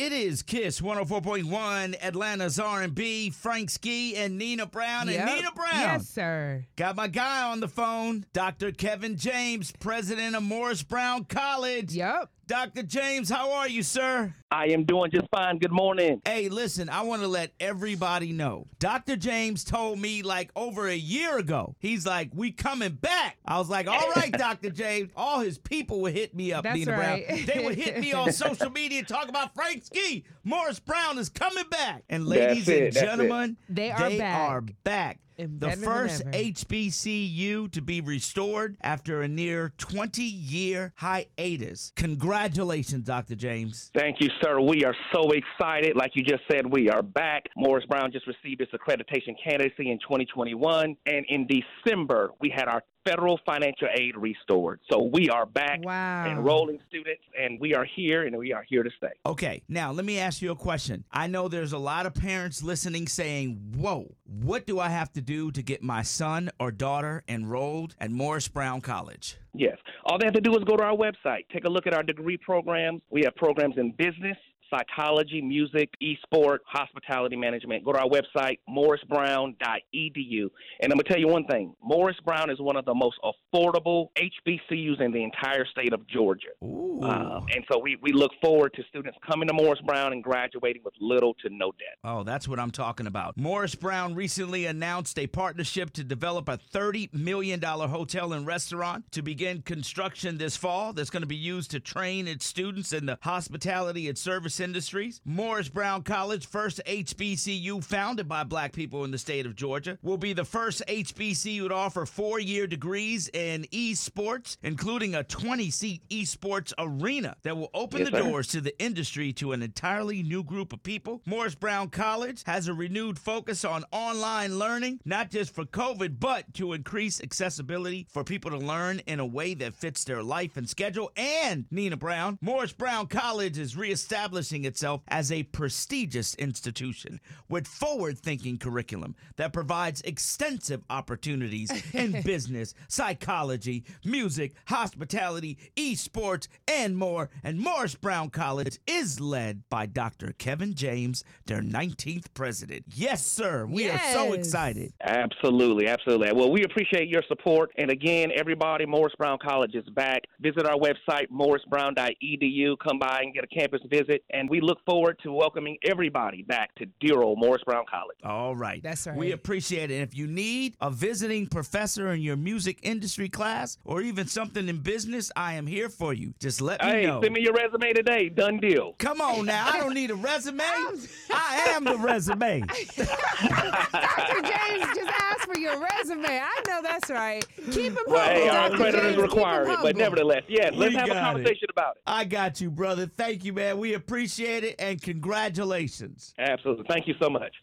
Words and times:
It 0.00 0.12
is 0.12 0.42
Kiss 0.42 0.80
104.1, 0.80 1.94
Atlanta's 2.02 2.58
R&B, 2.58 3.28
Frank 3.28 3.68
Ski 3.68 4.16
and 4.16 4.38
Nina 4.38 4.64
Brown. 4.64 5.08
Yep. 5.08 5.28
And 5.28 5.36
Nina 5.36 5.52
Brown. 5.52 5.68
Yes, 5.74 6.08
sir. 6.08 6.64
Got 6.76 6.96
my 6.96 7.06
guy 7.06 7.42
on 7.42 7.60
the 7.60 7.68
phone, 7.68 8.24
Dr. 8.32 8.72
Kevin 8.72 9.18
James, 9.18 9.74
president 9.78 10.34
of 10.34 10.42
Morris 10.42 10.82
Brown 10.82 11.24
College. 11.24 11.92
Yep. 11.92 12.30
Dr. 12.50 12.82
James, 12.82 13.30
how 13.30 13.52
are 13.52 13.68
you, 13.68 13.80
sir? 13.80 14.34
I 14.50 14.66
am 14.70 14.82
doing 14.82 15.12
just 15.12 15.28
fine. 15.30 15.58
Good 15.58 15.70
morning. 15.70 16.20
Hey, 16.24 16.48
listen, 16.48 16.88
I 16.88 17.02
want 17.02 17.22
to 17.22 17.28
let 17.28 17.52
everybody 17.60 18.32
know. 18.32 18.66
Dr. 18.80 19.14
James 19.14 19.62
told 19.62 20.00
me 20.00 20.22
like 20.24 20.50
over 20.56 20.88
a 20.88 20.96
year 20.96 21.38
ago, 21.38 21.76
he's 21.78 22.04
like, 22.04 22.30
we 22.34 22.50
coming 22.50 22.94
back. 22.94 23.36
I 23.44 23.58
was 23.58 23.70
like, 23.70 23.86
all 23.86 24.10
right, 24.16 24.32
Dr. 24.36 24.70
James. 24.70 25.12
All 25.14 25.38
his 25.38 25.58
people 25.58 26.00
would 26.00 26.12
hit 26.12 26.34
me 26.34 26.52
up, 26.52 26.64
That's 26.64 26.76
Nina 26.76 26.98
right. 26.98 27.24
Brown. 27.28 27.46
They 27.46 27.64
would 27.64 27.76
hit 27.76 28.00
me 28.00 28.12
on 28.14 28.32
social 28.32 28.70
media 28.70 29.04
talk 29.04 29.28
about 29.28 29.54
Frank 29.54 29.84
Ski. 29.84 30.24
Morris 30.42 30.80
Brown 30.80 31.18
is 31.18 31.28
coming 31.28 31.68
back. 31.70 32.02
And 32.08 32.26
ladies 32.26 32.68
it, 32.68 32.76
and 32.78 32.86
that's 32.86 32.96
it. 32.96 33.00
gentlemen, 33.06 33.58
They 33.68 33.92
are 33.92 34.10
back. 34.10 34.50
are 34.50 34.60
back. 34.82 35.20
And 35.40 35.58
The 35.58 35.68
better 35.68 35.80
first 35.80 36.22
ever. 36.22 36.30
HBCU 36.32 37.70
to 37.72 37.80
be 37.80 38.00
restored 38.00 38.76
after 38.82 39.22
a 39.22 39.28
near 39.28 39.72
20 39.78 40.22
year 40.22 40.92
hiatus. 40.96 41.92
Congratulations, 41.96 43.04
Dr. 43.06 43.34
James. 43.34 43.90
Thank 43.94 44.20
you, 44.20 44.28
sir. 44.42 44.60
We 44.60 44.84
are 44.84 44.94
so 45.12 45.30
excited. 45.30 45.96
Like 45.96 46.12
you 46.14 46.22
just 46.22 46.42
said, 46.50 46.70
we 46.70 46.90
are 46.90 47.02
back. 47.02 47.44
Morris 47.56 47.84
Brown 47.86 48.12
just 48.12 48.26
received 48.26 48.60
its 48.60 48.72
accreditation 48.72 49.34
candidacy 49.42 49.90
in 49.90 49.98
2021. 50.00 50.96
And 51.06 51.26
in 51.28 51.46
December, 51.46 52.30
we 52.40 52.50
had 52.54 52.68
our 52.68 52.82
federal 53.06 53.40
financial 53.46 53.88
aid 53.98 54.14
restored. 54.14 54.78
So 54.92 55.02
we 55.04 55.30
are 55.30 55.46
back 55.46 55.80
Wow. 55.82 56.26
enrolling 56.30 56.78
students, 56.86 57.22
and 57.40 57.58
we 57.58 57.74
are 57.74 57.86
here, 57.96 58.26
and 58.26 58.36
we 58.36 58.52
are 58.52 58.62
here 58.68 58.82
to 58.82 58.90
stay. 58.98 59.08
Okay, 59.24 59.62
now 59.70 59.90
let 59.90 60.04
me 60.04 60.18
ask 60.18 60.42
you 60.42 60.50
a 60.50 60.54
question. 60.56 61.04
I 61.10 61.26
know 61.26 61.48
there's 61.48 61.72
a 61.72 61.78
lot 61.78 62.04
of 62.04 62.12
parents 62.12 62.62
listening 62.62 63.08
saying, 63.08 63.72
Whoa, 63.74 64.14
what 64.26 64.66
do 64.66 64.78
I 64.78 64.90
have 64.90 65.10
to 65.14 65.22
do 65.22 65.29
to 65.30 65.62
get 65.62 65.80
my 65.80 66.02
son 66.02 66.50
or 66.58 66.72
daughter 66.72 67.22
enrolled 67.28 67.94
at 68.00 68.10
Morris 68.10 68.48
Brown 68.48 68.80
College? 68.80 69.36
Yes. 69.54 69.78
All 70.10 70.18
they 70.18 70.24
have 70.26 70.34
to 70.34 70.40
do 70.40 70.56
is 70.56 70.64
go 70.64 70.76
to 70.76 70.82
our 70.82 70.96
website, 70.96 71.46
take 71.52 71.64
a 71.66 71.68
look 71.68 71.86
at 71.86 71.94
our 71.94 72.02
degree 72.02 72.36
programs. 72.36 73.00
We 73.10 73.22
have 73.22 73.36
programs 73.36 73.76
in 73.78 73.92
business, 73.92 74.36
psychology, 74.68 75.40
music, 75.40 75.90
esport, 76.02 76.58
hospitality 76.66 77.36
management. 77.36 77.84
Go 77.84 77.92
to 77.92 78.00
our 78.00 78.08
website, 78.08 78.58
morrisbrown.edu. 78.68 80.50
And 80.80 80.92
I'm 80.92 80.96
going 80.96 80.98
to 80.98 81.04
tell 81.04 81.18
you 81.18 81.28
one 81.28 81.46
thing 81.46 81.74
Morris 81.80 82.16
Brown 82.24 82.50
is 82.50 82.60
one 82.60 82.76
of 82.76 82.84
the 82.84 82.94
most 82.94 83.18
affordable 83.22 84.08
HBCUs 84.16 85.00
in 85.00 85.12
the 85.12 85.22
entire 85.22 85.64
state 85.66 85.92
of 85.92 86.06
Georgia. 86.08 86.48
Ooh. 86.64 87.00
Um, 87.02 87.46
and 87.54 87.64
so 87.70 87.78
we, 87.78 87.96
we 88.02 88.12
look 88.12 88.32
forward 88.42 88.72
to 88.74 88.82
students 88.88 89.18
coming 89.28 89.46
to 89.46 89.54
Morris 89.54 89.80
Brown 89.86 90.12
and 90.12 90.24
graduating 90.24 90.82
with 90.84 90.94
little 91.00 91.34
to 91.34 91.50
no 91.50 91.70
debt. 91.72 91.98
Oh, 92.02 92.22
that's 92.24 92.48
what 92.48 92.58
I'm 92.58 92.72
talking 92.72 93.06
about. 93.06 93.36
Morris 93.36 93.74
Brown 93.74 94.14
recently 94.14 94.66
announced 94.66 95.18
a 95.18 95.26
partnership 95.28 95.92
to 95.94 96.04
develop 96.04 96.48
a 96.48 96.58
$30 96.58 97.14
million 97.14 97.62
hotel 97.62 98.32
and 98.32 98.46
restaurant 98.46 99.10
to 99.12 99.22
begin 99.22 99.62
construction 99.62 99.99
this 100.00 100.56
fall 100.56 100.94
that's 100.94 101.10
going 101.10 101.20
to 101.20 101.26
be 101.26 101.36
used 101.36 101.70
to 101.72 101.78
train 101.78 102.26
its 102.26 102.46
students 102.46 102.94
in 102.94 103.04
the 103.04 103.18
hospitality 103.20 104.08
and 104.08 104.16
service 104.16 104.58
industries. 104.58 105.20
Morris 105.26 105.68
Brown 105.68 106.02
College, 106.02 106.46
first 106.46 106.80
HBCU 106.86 107.84
founded 107.84 108.26
by 108.26 108.42
black 108.44 108.72
people 108.72 109.04
in 109.04 109.10
the 109.10 109.18
state 109.18 109.44
of 109.44 109.54
Georgia, 109.54 109.98
will 110.02 110.16
be 110.16 110.32
the 110.32 110.44
first 110.44 110.82
HBCU 110.88 111.68
to 111.68 111.74
offer 111.74 112.06
four 112.06 112.40
year 112.40 112.66
degrees 112.66 113.28
in 113.34 113.64
esports, 113.72 114.56
including 114.62 115.14
a 115.14 115.22
20 115.22 115.70
seat 115.70 116.00
esports 116.08 116.72
arena 116.78 117.36
that 117.42 117.56
will 117.56 117.70
open 117.74 118.00
Yes, 118.00 118.10
the 118.10 118.16
sir. 118.16 118.22
doors 118.22 118.46
to 118.48 118.62
the 118.62 118.78
industry 118.82 119.34
to 119.34 119.52
an 119.52 119.62
entirely 119.62 120.22
new 120.22 120.42
group 120.42 120.72
of 120.72 120.82
people. 120.82 121.20
Morris 121.26 121.54
Brown 121.54 121.90
College 121.90 122.42
has 122.46 122.68
a 122.68 122.72
renewed 122.74 123.18
focus 123.18 123.66
on 123.66 123.84
online 123.92 124.58
learning, 124.58 125.00
not 125.04 125.30
just 125.30 125.54
for 125.54 125.66
COVID, 125.66 126.18
but 126.18 126.54
to 126.54 126.72
increase 126.72 127.20
accessibility 127.22 128.06
for 128.10 128.24
people 128.24 128.50
to 128.50 128.56
learn 128.58 129.00
in 129.00 129.20
a 129.20 129.26
way 129.26 129.52
that 129.54 129.74
fits 129.74 129.89
their 129.98 130.22
life 130.22 130.56
and 130.56 130.68
schedule. 130.68 131.10
And 131.16 131.66
Nina 131.70 131.96
Brown, 131.96 132.38
Morris 132.40 132.72
Brown 132.72 133.06
College 133.06 133.58
is 133.58 133.76
reestablishing 133.76 134.64
itself 134.64 135.02
as 135.08 135.30
a 135.32 135.42
prestigious 135.44 136.34
institution 136.36 137.20
with 137.48 137.66
forward 137.66 138.18
thinking 138.18 138.58
curriculum 138.58 139.14
that 139.36 139.52
provides 139.52 140.00
extensive 140.02 140.82
opportunities 140.90 141.70
in 141.92 142.22
business, 142.24 142.74
psychology, 142.88 143.84
music, 144.04 144.54
hospitality, 144.66 145.58
esports, 145.76 146.48
and 146.68 146.96
more. 146.96 147.30
And 147.42 147.58
Morris 147.58 147.94
Brown 147.94 148.30
College 148.30 148.78
is 148.86 149.20
led 149.20 149.62
by 149.68 149.86
Dr. 149.86 150.32
Kevin 150.38 150.74
James, 150.74 151.24
their 151.46 151.60
19th 151.60 152.26
president. 152.34 152.84
Yes, 152.94 153.24
sir. 153.24 153.66
We 153.66 153.88
are 153.88 153.98
so 154.12 154.32
excited. 154.32 154.92
Absolutely, 155.02 155.88
absolutely. 155.88 156.32
Well, 156.32 156.50
we 156.50 156.62
appreciate 156.64 157.08
your 157.08 157.22
support. 157.28 157.70
And 157.76 157.90
again, 157.90 158.30
everybody, 158.34 158.86
Morris 158.86 159.14
Brown 159.18 159.38
College 159.42 159.74
is 159.74 159.79
back. 159.94 160.22
Visit 160.40 160.66
our 160.66 160.76
website, 160.76 161.26
morrisbrown.edu. 161.30 162.76
Come 162.78 162.98
by 162.98 163.20
and 163.22 163.34
get 163.34 163.44
a 163.44 163.46
campus 163.46 163.80
visit. 163.90 164.22
And 164.30 164.48
we 164.48 164.60
look 164.60 164.78
forward 164.84 165.18
to 165.22 165.32
welcoming 165.32 165.78
everybody 165.84 166.42
back 166.42 166.74
to 166.76 166.86
dear 167.00 167.20
old 167.22 167.38
Morris 167.38 167.62
Brown 167.64 167.84
College. 167.90 168.16
All 168.24 168.54
right. 168.54 168.82
That's 168.82 169.06
right. 169.06 169.16
We 169.16 169.32
appreciate 169.32 169.90
it. 169.90 169.94
And 169.94 170.02
if 170.02 170.16
you 170.16 170.26
need 170.26 170.76
a 170.80 170.90
visiting 170.90 171.46
professor 171.46 172.12
in 172.12 172.20
your 172.22 172.36
music 172.36 172.78
industry 172.82 173.28
class 173.28 173.78
or 173.84 174.00
even 174.02 174.26
something 174.26 174.68
in 174.68 174.78
business, 174.78 175.30
I 175.36 175.54
am 175.54 175.66
here 175.66 175.88
for 175.88 176.12
you. 176.12 176.34
Just 176.40 176.60
let 176.60 176.82
me 176.82 176.88
Hey, 176.90 177.06
know. 177.06 177.20
send 177.22 177.34
me 177.34 177.40
your 177.42 177.52
resume 177.54 177.92
today. 177.92 178.28
Done 178.28 178.58
deal. 178.58 178.94
Come 178.98 179.20
on 179.20 179.46
now. 179.46 179.68
I 179.72 179.78
don't 179.78 179.94
need 179.94 180.10
a 180.10 180.14
resume. 180.14 180.60
I 181.30 181.64
am 181.74 181.84
the 181.84 181.96
resume. 181.98 182.60
Dr. 182.96 184.40
James 184.42 184.84
just 184.94 185.10
asked 185.20 185.44
for 185.46 185.49
your 185.72 185.80
resume. 185.98 186.26
I 186.28 186.62
know 186.68 186.80
that's 186.82 187.10
right. 187.10 187.44
Keep 187.70 187.92
him 187.92 187.98
Well, 188.06 188.18
humble. 188.18 188.40
hey, 188.40 188.48
our 188.48 188.68
Dr. 188.70 188.92
James. 188.92 189.16
Require 189.16 189.68
it. 189.68 189.78
But 189.82 189.96
nevertheless, 189.96 190.42
yes, 190.48 190.72
let's 190.74 190.90
We 190.92 190.96
have 190.96 191.04
a 191.06 191.08
got 191.08 191.16
it. 191.16 191.20
conversation 191.20 191.68
about 191.70 191.96
it. 191.96 192.02
I 192.06 192.24
got 192.24 192.60
you, 192.60 192.70
brother. 192.70 193.06
Thank 193.16 193.44
you, 193.44 193.52
man. 193.52 193.78
We 193.78 193.94
appreciate 193.94 194.64
it 194.64 194.76
and 194.78 195.00
congratulations. 195.00 196.34
Absolutely. 196.38 196.84
Thank 196.88 197.06
you 197.08 197.14
so 197.20 197.28
much. 197.30 197.54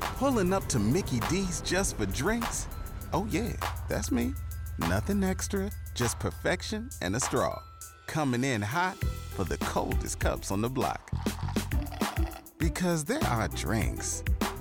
Pulling 0.00 0.52
up 0.52 0.66
to 0.68 0.78
Mickey 0.78 1.20
D's 1.28 1.60
just 1.62 1.96
for 1.96 2.06
drinks? 2.06 2.66
Oh, 3.12 3.26
yeah, 3.30 3.52
that's 3.88 4.10
me. 4.10 4.32
Nothing 4.78 5.22
extra, 5.24 5.70
just 5.94 6.18
perfection 6.18 6.88
and 7.02 7.14
a 7.16 7.20
straw. 7.20 7.60
Coming 8.06 8.44
in 8.44 8.62
hot 8.62 8.96
for 9.34 9.44
the 9.44 9.58
coldest 9.58 10.18
cups 10.18 10.50
on 10.50 10.60
the 10.62 10.68
block. 10.70 11.10
Because 12.58 13.04
there 13.04 13.22
are 13.24 13.48
drinks, 13.48 14.22